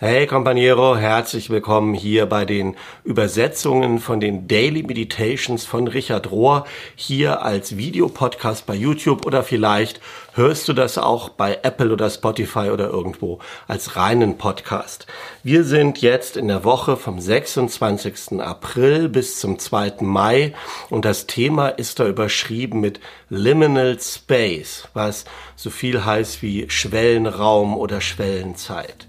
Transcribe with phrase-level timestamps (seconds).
[0.00, 6.66] Hey Companiero, herzlich willkommen hier bei den Übersetzungen von den Daily Meditations von Richard Rohr,
[6.94, 10.00] hier als Videopodcast bei YouTube oder vielleicht
[10.34, 15.08] hörst du das auch bei Apple oder Spotify oder irgendwo als reinen Podcast.
[15.42, 18.40] Wir sind jetzt in der Woche vom 26.
[18.40, 19.94] April bis zum 2.
[20.02, 20.54] Mai
[20.90, 25.24] und das Thema ist da überschrieben mit Liminal Space, was
[25.56, 29.08] so viel heißt wie Schwellenraum oder Schwellenzeit.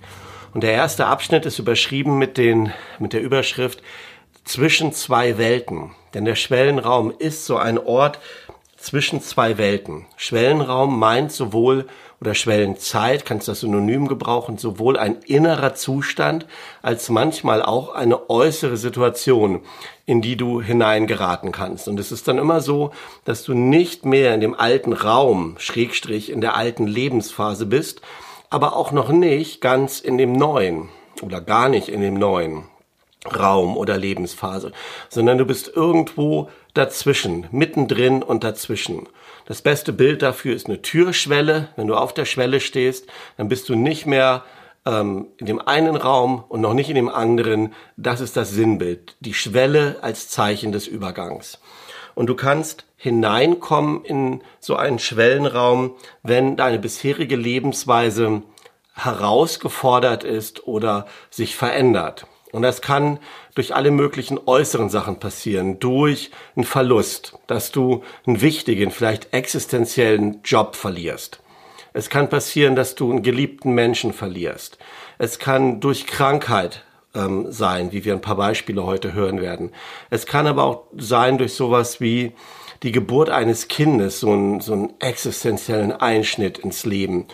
[0.53, 3.81] Und der erste Abschnitt ist überschrieben mit, den, mit der Überschrift
[4.43, 5.91] zwischen zwei Welten.
[6.13, 8.19] Denn der Schwellenraum ist so ein Ort
[8.77, 10.05] zwischen zwei Welten.
[10.15, 11.85] Schwellenraum meint sowohl
[12.21, 16.45] oder Schwellenzeit, kannst das Synonym gebrauchen, sowohl ein innerer Zustand
[16.81, 19.61] als manchmal auch eine äußere Situation,
[20.05, 21.87] in die du hineingeraten kannst.
[21.87, 22.91] Und es ist dann immer so,
[23.23, 28.01] dass du nicht mehr in dem alten Raum, Schrägstrich, in der alten Lebensphase bist,
[28.49, 30.89] aber auch noch nicht ganz in dem neuen
[31.21, 32.65] oder gar nicht in dem neuen
[33.25, 34.71] Raum oder Lebensphase,
[35.09, 39.07] sondern du bist irgendwo dazwischen, mittendrin und dazwischen.
[39.45, 41.69] Das beste Bild dafür ist eine Türschwelle.
[41.75, 44.43] Wenn du auf der Schwelle stehst, dann bist du nicht mehr
[44.85, 47.73] ähm, in dem einen Raum und noch nicht in dem anderen.
[47.97, 49.17] Das ist das Sinnbild.
[49.19, 51.59] Die Schwelle als Zeichen des Übergangs.
[52.19, 58.41] Und du kannst hineinkommen in so einen Schwellenraum, wenn deine bisherige Lebensweise
[58.93, 62.27] herausgefordert ist oder sich verändert.
[62.51, 63.19] Und das kann
[63.55, 70.41] durch alle möglichen äußeren Sachen passieren, durch einen Verlust, dass du einen wichtigen, vielleicht existenziellen
[70.43, 71.39] Job verlierst.
[71.93, 74.77] Es kann passieren, dass du einen geliebten Menschen verlierst.
[75.19, 76.83] Es kann durch Krankheit
[77.15, 79.71] ähm, sein, wie wir ein paar Beispiele heute hören werden.
[80.09, 82.33] Es kann aber auch sein durch sowas wie
[82.83, 87.25] die Geburt eines Kindes, so, ein, so einen existenziellen Einschnitt ins Leben.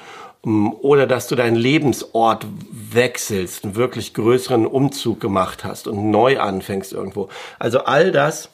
[0.45, 6.39] Ähm, oder dass du deinen Lebensort wechselst, einen wirklich größeren Umzug gemacht hast und neu
[6.39, 7.29] anfängst irgendwo.
[7.59, 8.49] Also all das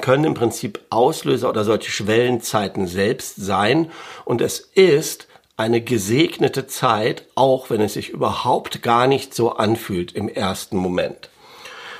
[0.00, 3.90] können im Prinzip Auslöser oder solche Schwellenzeiten selbst sein.
[4.24, 10.12] Und es ist eine gesegnete Zeit, auch wenn es sich überhaupt gar nicht so anfühlt
[10.12, 11.30] im ersten Moment.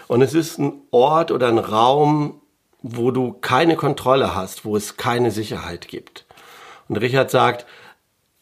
[0.09, 2.41] Und es ist ein Ort oder ein Raum,
[2.83, 6.25] wo du keine Kontrolle hast, wo es keine Sicherheit gibt.
[6.89, 7.67] Und Richard sagt,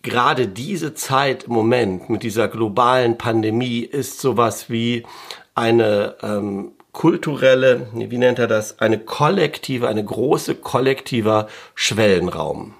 [0.02, 5.04] gerade diese Zeit im Moment mit dieser globalen Pandemie ist sowas wie
[5.54, 12.74] eine ähm, kulturelle, wie nennt er das, eine kollektive, eine große kollektiver Schwellenraum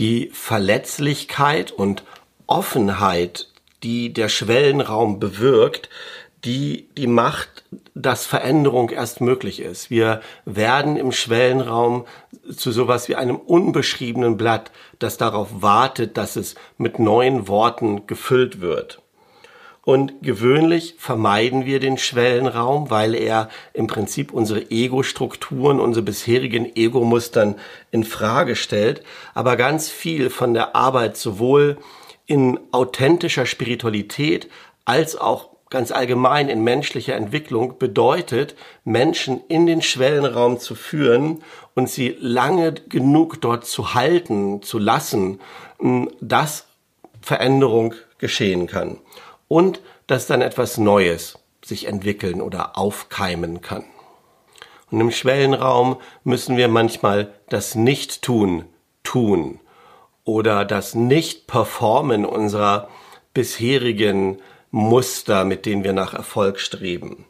[0.00, 2.04] die Verletzlichkeit und
[2.46, 3.48] Offenheit,
[3.82, 5.90] die der Schwellenraum bewirkt,
[6.44, 9.90] die, die macht, dass Veränderung erst möglich ist.
[9.90, 12.06] Wir werden im Schwellenraum
[12.50, 18.62] zu sowas wie einem unbeschriebenen Blatt, das darauf wartet, dass es mit neuen Worten gefüllt
[18.62, 18.99] wird.
[19.82, 27.56] Und gewöhnlich vermeiden wir den Schwellenraum, weil er im Prinzip unsere Ego-Strukturen, unsere bisherigen Ego-Mustern
[27.90, 29.02] in Frage stellt.
[29.32, 31.78] Aber ganz viel von der Arbeit sowohl
[32.26, 34.50] in authentischer Spiritualität
[34.84, 41.42] als auch ganz allgemein in menschlicher Entwicklung bedeutet, Menschen in den Schwellenraum zu führen
[41.74, 45.40] und sie lange genug dort zu halten, zu lassen,
[46.20, 46.66] dass
[47.22, 48.98] Veränderung geschehen kann
[49.50, 53.84] und dass dann etwas Neues sich entwickeln oder aufkeimen kann.
[54.92, 58.64] Und im Schwellenraum müssen wir manchmal das Nicht-Tun
[59.02, 59.58] tun
[60.22, 62.88] oder das Nicht-Performen unserer
[63.34, 64.38] bisherigen
[64.70, 67.24] Muster, mit denen wir nach Erfolg streben.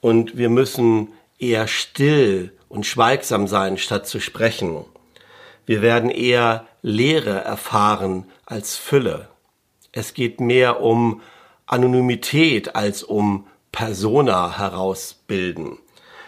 [0.00, 4.84] Und wir müssen eher still und schweigsam sein, statt zu sprechen.
[5.64, 9.28] Wir werden eher Leere erfahren als Fülle.
[9.92, 11.20] Es geht mehr um
[11.72, 15.78] Anonymität als um Persona herausbilden.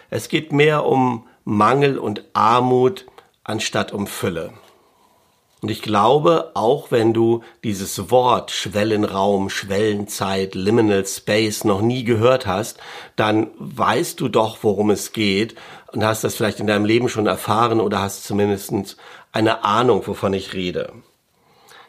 [0.09, 3.05] Es geht mehr um Mangel und Armut
[3.43, 4.53] anstatt um Fülle.
[5.61, 12.45] Und ich glaube, auch wenn du dieses Wort Schwellenraum, Schwellenzeit, Liminal Space noch nie gehört
[12.45, 12.79] hast,
[13.15, 15.55] dann weißt du doch, worum es geht
[15.91, 18.97] und hast das vielleicht in deinem Leben schon erfahren oder hast zumindest
[19.31, 20.93] eine Ahnung, wovon ich rede.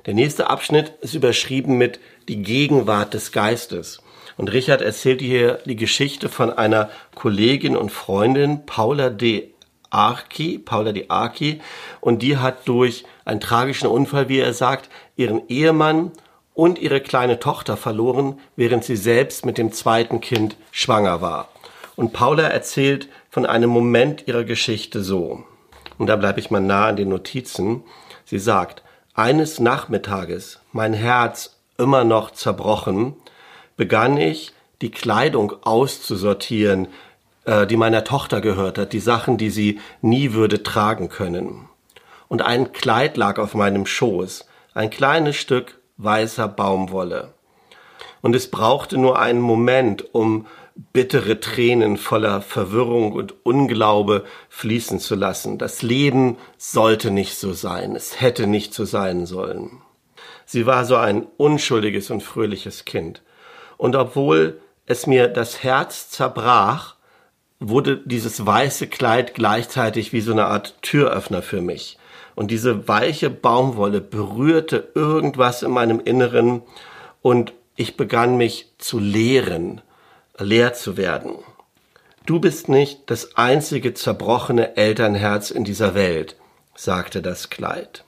[0.06, 1.98] Der nächste Abschnitt ist überschrieben mit
[2.28, 4.00] die Gegenwart des Geistes.
[4.36, 9.50] Und Richard erzählt hier die Geschichte von einer Kollegin und Freundin, Paula de
[9.90, 11.60] Arki, Paula de Arki,
[12.00, 16.12] und die hat durch einen tragischen Unfall, wie er sagt, ihren Ehemann
[16.54, 21.48] und ihre kleine Tochter verloren, während sie selbst mit dem zweiten Kind schwanger war.
[21.96, 25.44] Und Paula erzählt von einem Moment ihrer Geschichte so.
[25.98, 27.84] Und da bleibe ich mal nah an den Notizen.
[28.24, 28.82] Sie sagt,
[29.14, 33.14] eines Nachmittages, mein Herz immer noch zerbrochen,
[33.76, 34.52] begann ich,
[34.82, 36.88] die Kleidung auszusortieren,
[37.44, 41.68] äh, die meiner Tochter gehört hat, die Sachen, die sie nie würde tragen können.
[42.28, 47.32] Und ein Kleid lag auf meinem Schoß, ein kleines Stück weißer Baumwolle.
[48.20, 50.46] Und es brauchte nur einen Moment, um
[50.92, 55.58] bittere Tränen voller Verwirrung und Unglaube fließen zu lassen.
[55.58, 59.80] Das Leben sollte nicht so sein, es hätte nicht so sein sollen.
[60.46, 63.20] Sie war so ein unschuldiges und fröhliches Kind.
[63.76, 66.94] Und obwohl es mir das Herz zerbrach,
[67.58, 71.98] wurde dieses weiße Kleid gleichzeitig wie so eine Art Türöffner für mich.
[72.34, 76.62] Und diese weiche Baumwolle berührte irgendwas in meinem Inneren
[77.22, 79.80] und ich begann mich zu lehren,
[80.38, 81.36] leer zu werden.
[82.24, 86.36] Du bist nicht das einzige zerbrochene Elternherz in dieser Welt,
[86.74, 88.05] sagte das Kleid.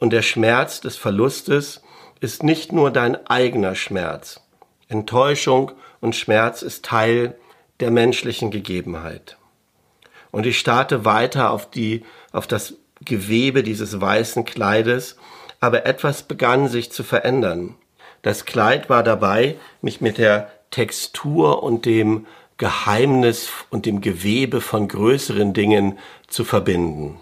[0.00, 1.82] Und der Schmerz des Verlustes
[2.20, 4.40] ist nicht nur dein eigener Schmerz.
[4.88, 7.38] Enttäuschung und Schmerz ist Teil
[7.78, 9.36] der menschlichen Gegebenheit.
[10.30, 12.74] Und ich starte weiter auf die, auf das
[13.04, 15.16] Gewebe dieses weißen Kleides,
[15.60, 17.76] aber etwas begann sich zu verändern.
[18.22, 22.26] Das Kleid war dabei, mich mit der Textur und dem
[22.56, 27.18] Geheimnis und dem Gewebe von größeren Dingen zu verbinden.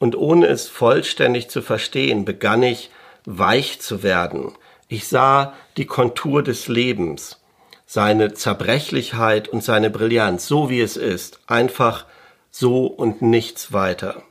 [0.00, 2.90] Und ohne es vollständig zu verstehen, begann ich
[3.26, 4.52] weich zu werden.
[4.88, 7.38] Ich sah die Kontur des Lebens,
[7.86, 12.06] seine Zerbrechlichkeit und seine Brillanz, so wie es ist, einfach
[12.50, 14.22] so und nichts weiter.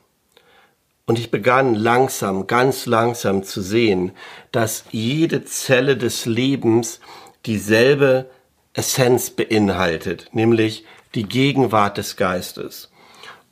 [1.06, 4.12] Und ich begann langsam, ganz langsam zu sehen,
[4.52, 7.00] dass jede Zelle des Lebens
[7.46, 8.28] dieselbe
[8.74, 10.84] Essenz beinhaltet, nämlich
[11.14, 12.90] die Gegenwart des Geistes.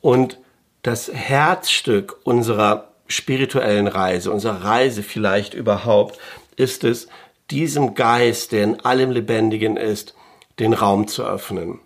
[0.01, 0.37] Und
[0.81, 6.19] das Herzstück unserer spirituellen Reise, unserer Reise vielleicht überhaupt,
[6.55, 7.07] ist es,
[7.49, 10.13] diesem Geist, der in allem Lebendigen ist,
[10.59, 11.79] den Raum zu öffnen.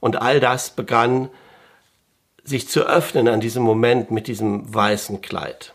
[0.00, 1.28] Und all das begann
[2.42, 5.74] sich zu öffnen an diesem Moment mit diesem weißen Kleid.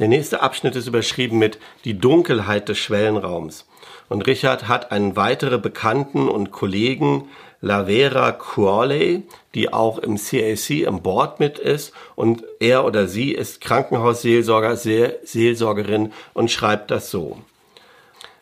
[0.00, 3.68] Der nächste Abschnitt ist überschrieben mit die Dunkelheit des Schwellenraums.
[4.08, 7.28] Und Richard hat einen weiteren Bekannten und Kollegen,
[7.60, 9.22] Lavera Crawley,
[9.54, 11.92] die auch im CAC im Board mit ist.
[12.14, 17.38] Und er oder sie ist Krankenhausseelsorger, Seelsorgerin und schreibt das so.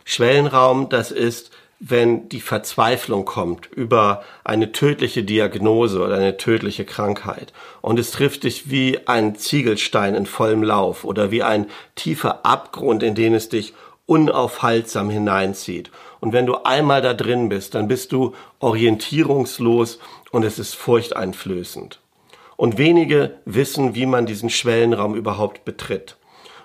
[0.05, 1.50] Schwellenraum, das ist
[1.81, 8.43] wenn die Verzweiflung kommt über eine tödliche Diagnose oder eine tödliche Krankheit und es trifft
[8.43, 13.49] dich wie ein Ziegelstein in vollem Lauf oder wie ein tiefer Abgrund, in den es
[13.49, 13.75] dich
[14.06, 15.91] unaufhaltsam hineinzieht.
[16.20, 19.99] Und wenn du einmal da drin bist, dann bist du orientierungslos
[20.31, 22.00] und es ist furchteinflößend.
[22.56, 26.17] Und wenige wissen, wie man diesen Schwellenraum überhaupt betritt.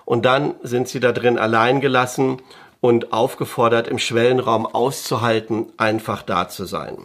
[0.04, 2.42] Und dann sind sie da drin allein gelassen
[2.80, 6.98] und aufgefordert, im Schwellenraum auszuhalten, einfach da zu sein.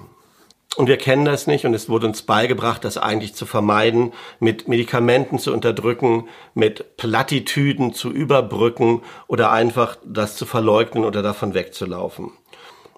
[0.75, 4.67] Und wir kennen das nicht und es wurde uns beigebracht, das eigentlich zu vermeiden, mit
[4.67, 12.31] Medikamenten zu unterdrücken, mit Plattitüden zu überbrücken oder einfach das zu verleugnen oder davon wegzulaufen.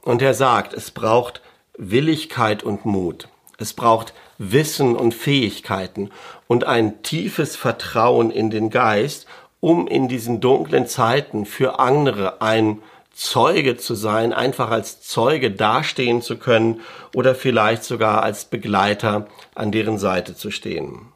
[0.01, 1.41] Und er sagt, es braucht
[1.77, 3.27] Willigkeit und Mut.
[3.57, 6.09] Es braucht Wissen und Fähigkeiten
[6.47, 9.27] und ein tiefes Vertrauen in den Geist
[9.61, 12.81] um in diesen dunklen Zeiten für andere ein
[13.13, 16.81] Zeuge zu sein, einfach als Zeuge dastehen zu können
[17.13, 21.07] oder vielleicht sogar als Begleiter an deren Seite zu stehen.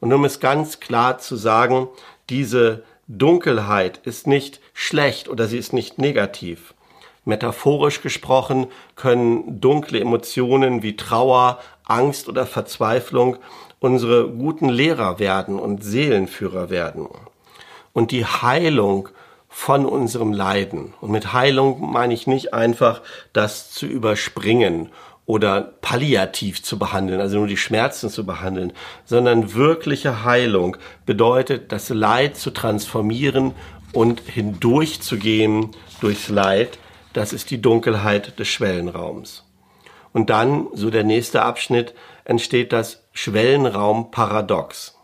[0.00, 1.88] Und um es ganz klar zu sagen,
[2.28, 6.74] diese Dunkelheit ist nicht schlecht oder sie ist nicht negativ.
[7.24, 13.36] Metaphorisch gesprochen können dunkle Emotionen wie Trauer, Angst oder Verzweiflung
[13.78, 17.08] unsere guten Lehrer werden und Seelenführer werden
[17.92, 19.08] und die Heilung
[19.48, 20.94] von unserem Leiden.
[21.00, 23.02] Und mit Heilung meine ich nicht einfach,
[23.32, 24.88] das zu überspringen
[25.26, 28.72] oder palliativ zu behandeln, also nur die Schmerzen zu behandeln,
[29.04, 30.76] sondern wirkliche Heilung
[31.06, 33.52] bedeutet, das Leid zu transformieren
[33.92, 36.78] und hindurchzugehen durchs Leid.
[37.12, 39.44] Das ist die Dunkelheit des Schwellenraums.
[40.12, 44.98] Und dann, so der nächste Abschnitt, entsteht das Schwellenraumparadox.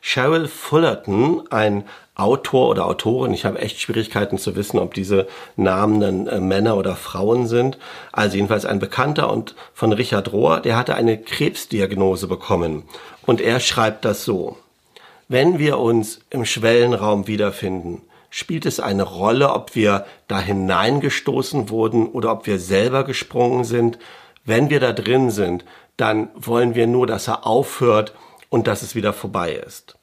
[0.00, 1.84] Cheryl Fullerton, ein
[2.14, 6.76] Autor oder Autorin, ich habe echt Schwierigkeiten zu wissen, ob diese Namen dann äh, Männer
[6.76, 7.78] oder Frauen sind.
[8.10, 12.82] Also jedenfalls ein Bekannter und von Richard Rohr, der hatte eine Krebsdiagnose bekommen.
[13.24, 14.58] Und er schreibt das so.
[15.28, 22.06] Wenn wir uns im Schwellenraum wiederfinden, spielt es eine Rolle, ob wir da hineingestoßen wurden
[22.06, 23.98] oder ob wir selber gesprungen sind.
[24.44, 25.66] Wenn wir da drin sind,
[25.98, 28.14] dann wollen wir nur, dass er aufhört
[28.48, 29.98] und dass es wieder vorbei ist.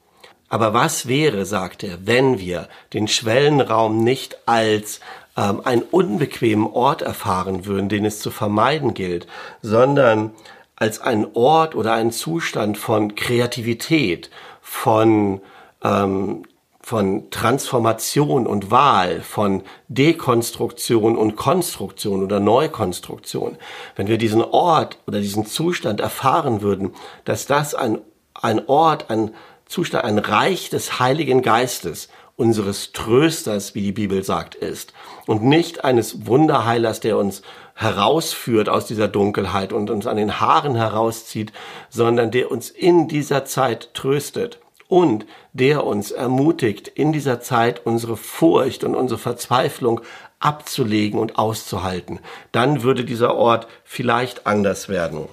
[0.48, 5.00] Aber was wäre, sagt er, wenn wir den Schwellenraum nicht als
[5.36, 9.25] ähm, einen unbequemen Ort erfahren würden, den es zu vermeiden gilt,
[9.63, 10.33] sondern
[10.75, 14.29] als einen Ort oder einen Zustand von Kreativität,
[14.62, 15.41] von
[15.83, 16.43] ähm,
[16.89, 23.58] von Transformation und Wahl, von Dekonstruktion und Konstruktion oder Neukonstruktion,
[23.96, 28.00] wenn wir diesen Ort oder diesen Zustand erfahren würden, dass das ein,
[28.34, 29.36] ein Ort, ein
[29.67, 34.91] Zustand, ein Reich des Heiligen Geistes, unseres Trösters, wie die Bibel sagt, ist
[35.27, 37.43] und nicht eines Wunderheilers, der uns
[37.75, 41.53] herausführt aus dieser Dunkelheit und uns an den Haaren herauszieht,
[41.89, 48.17] sondern der uns in dieser Zeit tröstet und der uns ermutigt, in dieser Zeit unsere
[48.17, 50.01] Furcht und unsere Verzweiflung
[50.39, 52.19] abzulegen und auszuhalten.
[52.51, 55.27] Dann würde dieser Ort vielleicht anders werden.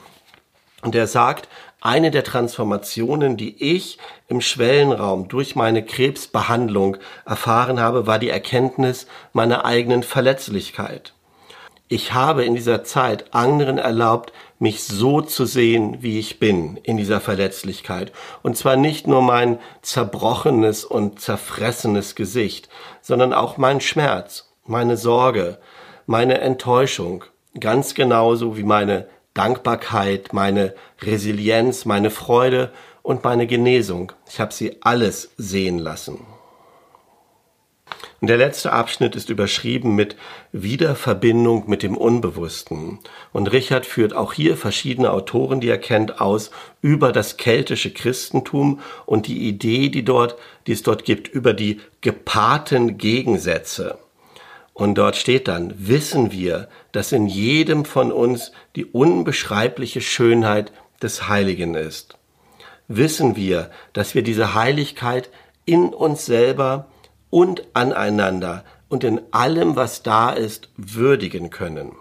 [0.82, 1.48] Und er sagt,
[1.80, 3.98] eine der Transformationen, die ich
[4.28, 11.14] im Schwellenraum durch meine Krebsbehandlung erfahren habe, war die Erkenntnis meiner eigenen Verletzlichkeit.
[11.88, 16.97] Ich habe in dieser Zeit anderen erlaubt, mich so zu sehen, wie ich bin, in
[16.97, 18.11] dieser Verletzlichkeit.
[18.43, 22.69] Und zwar nicht nur mein zerbrochenes und zerfressenes Gesicht,
[23.02, 25.59] sondern auch mein Schmerz, meine Sorge,
[26.07, 27.25] meine Enttäuschung,
[27.61, 34.11] ganz genauso wie meine Dankbarkeit, meine Resilienz, meine Freude und meine Genesung.
[34.28, 36.36] Ich habe sie alles sehen lassen.
[38.20, 40.16] Und der letzte Abschnitt ist überschrieben mit
[40.52, 42.99] Wiederverbindung mit dem Unbewussten.
[43.32, 48.80] Und Richard führt auch hier verschiedene Autoren, die er kennt, aus über das keltische Christentum
[49.04, 53.99] und die Idee, die dort, die es dort gibt, über die gepaarten Gegensätze.
[54.73, 61.28] Und dort steht dann, wissen wir, dass in jedem von uns die unbeschreibliche Schönheit des
[61.28, 62.16] Heiligen ist.
[62.88, 65.30] Wissen wir, dass wir diese Heiligkeit
[65.64, 66.88] in uns selber
[67.37, 71.93] und aneinander und in allem, was da ist, würdigen können.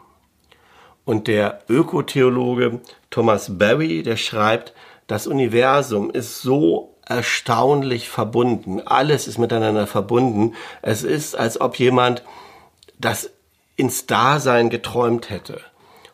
[1.03, 4.73] Und der Ökotheologe Thomas Berry, der schreibt,
[5.07, 8.79] das Universum ist so erstaunlich verbunden.
[8.85, 10.53] Alles ist miteinander verbunden.
[10.81, 12.23] Es ist, als ob jemand
[12.97, 13.29] das
[13.75, 15.59] ins Dasein geträumt hätte.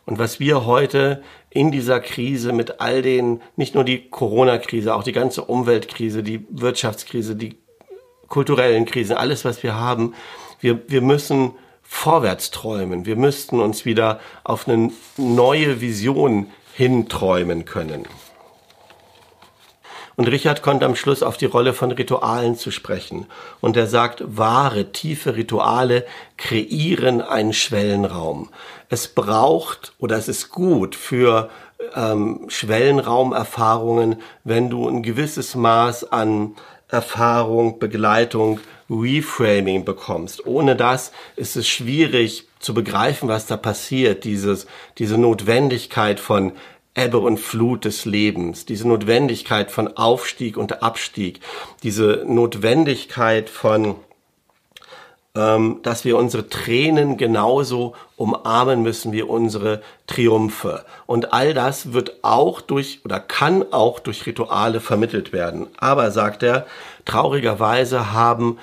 [0.04, 5.04] Und was wir heute in dieser Krise mit all den, nicht nur die Corona-Krise, auch
[5.04, 7.61] die ganze Umweltkrise, die Wirtschaftskrise, die
[8.32, 10.14] kulturellen Krisen, alles, was wir haben,
[10.58, 11.50] wir, wir müssen
[11.82, 13.04] vorwärts träumen.
[13.04, 18.08] Wir müssten uns wieder auf eine neue Vision hinträumen können.
[20.16, 23.26] Und Richard kommt am Schluss auf die Rolle von Ritualen zu sprechen.
[23.60, 26.06] Und er sagt, wahre, tiefe Rituale
[26.38, 28.48] kreieren einen Schwellenraum.
[28.88, 31.50] Es braucht oder es ist gut für
[31.94, 36.56] ähm, Schwellenraumerfahrungen, wenn du ein gewisses Maß an
[36.92, 40.46] Erfahrung, Begleitung, Reframing bekommst.
[40.46, 44.24] Ohne das ist es schwierig zu begreifen, was da passiert.
[44.24, 44.66] Dieses,
[44.98, 46.52] diese Notwendigkeit von
[46.94, 51.40] Ebbe und Flut des Lebens, diese Notwendigkeit von Aufstieg und Abstieg,
[51.82, 53.96] diese Notwendigkeit von
[55.34, 60.84] dass wir unsere Tränen genauso umarmen müssen wie unsere Triumphe.
[61.06, 65.68] Und all das wird auch durch oder kann auch durch Rituale vermittelt werden.
[65.78, 66.66] Aber, sagt er,
[67.06, 68.58] traurigerweise haben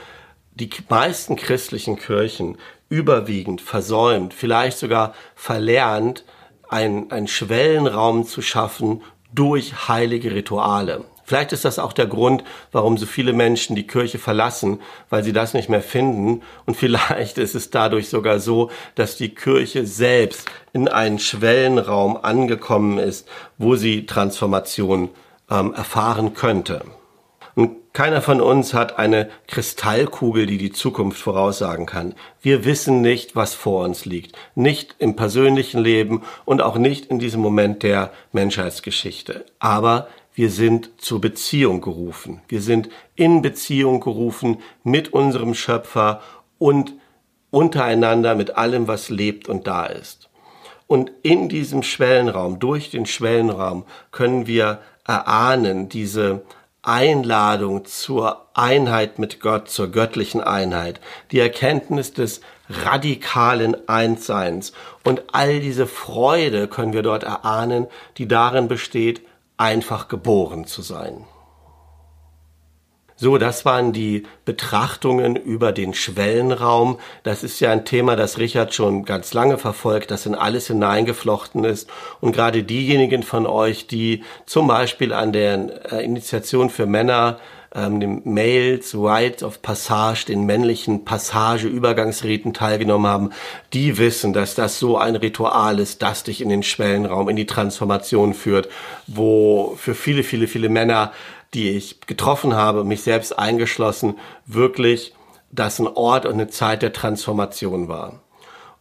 [0.53, 2.57] die meisten christlichen Kirchen
[2.88, 6.23] überwiegend versäumt, vielleicht sogar verlernt,
[6.69, 9.01] einen Schwellenraum zu schaffen
[9.33, 11.03] durch heilige Rituale.
[11.29, 14.79] Vielleicht ist das auch der Grund, warum so viele Menschen die Kirche verlassen,
[15.12, 16.41] weil sie das nicht mehr finden.
[16.65, 22.98] Und vielleicht ist es dadurch sogar so, dass die Kirche selbst in einen Schwellenraum angekommen
[22.98, 23.27] ist,
[23.59, 25.09] wo sie Transformation
[25.51, 26.81] ähm, erfahren könnte.
[27.53, 32.15] Und keiner von uns hat eine Kristallkugel, die die Zukunft voraussagen kann.
[32.41, 34.36] Wir wissen nicht, was vor uns liegt.
[34.55, 39.45] Nicht im persönlichen Leben und auch nicht in diesem Moment der Menschheitsgeschichte.
[39.59, 40.07] Aber
[40.39, 42.39] wir sind zur Beziehung gerufen.
[42.48, 46.22] Wir sind in Beziehung gerufen mit unserem Schöpfer
[46.58, 46.93] und
[47.51, 50.29] untereinander mit allem, was lebt und da ist.
[50.88, 56.43] Und in diesem Schwellenraum, durch den Schwellenraum, können wir erahnen diese
[56.84, 61.01] Einladung zur Einheit mit Gott, zur göttlichen Einheit,
[61.34, 64.72] die Erkenntnis des radikalen Einsseins
[65.03, 69.22] und all diese Freude können wir dort erahnen, die darin besteht,
[69.60, 71.25] einfach geboren zu sein.
[73.22, 77.00] So, das waren die Betrachtungen über den Schwellenraum.
[77.24, 81.66] Das ist ja ein Thema, das Richard schon ganz lange verfolgt, das in alles hineingeflochten
[81.66, 81.89] ist.
[82.22, 87.39] Und gerade diejenigen von euch, die zum Beispiel an der äh, Initiation für Männer
[87.75, 93.29] ähm, dem Males Rite of Passage, den männlichen Passage-Übergangsriten teilgenommen haben,
[93.73, 97.45] die wissen, dass das so ein Ritual ist, das dich in den Schwellenraum, in die
[97.45, 98.69] Transformation führt,
[99.07, 101.11] wo für viele, viele, viele Männer,
[101.53, 105.13] die ich getroffen habe, mich selbst eingeschlossen, wirklich
[105.51, 108.19] das ein Ort und eine Zeit der Transformation war.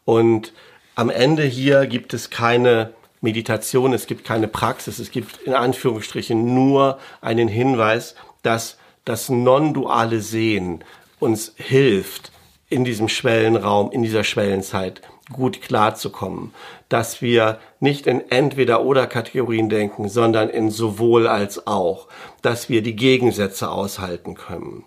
[0.04, 0.52] Und
[0.94, 6.54] am Ende hier gibt es keine Meditation, es gibt keine Praxis, es gibt in Anführungsstrichen
[6.54, 10.84] nur einen Hinweis, dass das non-duale Sehen
[11.18, 12.32] uns hilft,
[12.70, 15.00] in diesem Schwellenraum, in dieser Schwellenzeit
[15.32, 16.52] gut klarzukommen,
[16.88, 22.08] dass wir nicht in entweder oder Kategorien denken, sondern in sowohl als auch,
[22.42, 24.84] dass wir die Gegensätze aushalten können.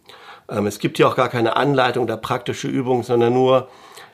[0.49, 3.69] Ähm, es gibt hier auch gar keine Anleitung oder praktische Übung, sondern nur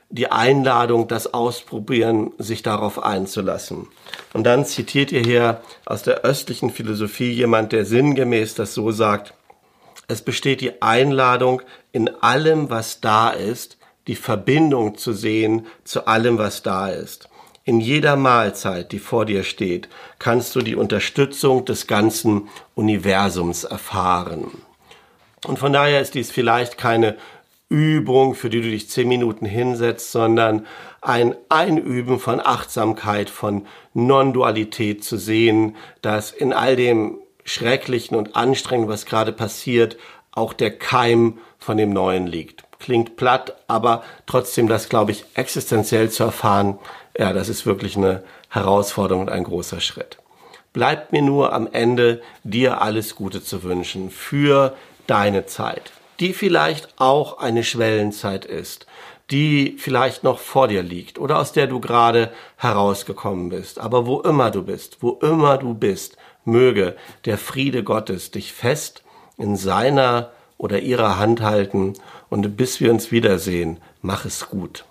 [0.09, 3.87] die Einladung, das Ausprobieren, sich darauf einzulassen.
[4.33, 9.33] Und dann zitiert ihr hier aus der östlichen Philosophie jemand, der sinngemäß das so sagt,
[10.07, 11.61] es besteht die Einladung,
[11.91, 17.27] in allem, was da ist, die Verbindung zu sehen zu allem, was da ist.
[17.65, 24.51] In jeder Mahlzeit, die vor dir steht, kannst du die Unterstützung des ganzen Universums erfahren.
[25.45, 27.17] Und von daher ist dies vielleicht keine
[27.69, 30.65] Übung, für die du dich zehn Minuten hinsetzt, sondern
[31.01, 38.91] ein Einüben von Achtsamkeit, von Non-Dualität zu sehen, dass in all dem Schrecklichen und Anstrengenden,
[38.91, 39.97] was gerade passiert,
[40.31, 42.63] auch der Keim von dem Neuen liegt.
[42.79, 46.77] Klingt platt, aber trotzdem das, glaube ich, existenziell zu erfahren,
[47.17, 50.17] ja, das ist wirklich eine Herausforderung und ein großer Schritt.
[50.73, 54.75] Bleibt mir nur am Ende, dir alles Gute zu wünschen für
[55.07, 58.85] deine Zeit die vielleicht auch eine Schwellenzeit ist,
[59.31, 63.79] die vielleicht noch vor dir liegt oder aus der du gerade herausgekommen bist.
[63.79, 66.95] Aber wo immer du bist, wo immer du bist, möge
[67.25, 69.03] der Friede Gottes dich fest
[69.37, 71.93] in seiner oder ihrer Hand halten
[72.29, 74.85] und bis wir uns wiedersehen, mach es gut.